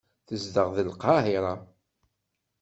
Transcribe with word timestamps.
Tezdeɣ 0.27 0.67
deg 0.75 0.85
Lqahira. 0.93 1.53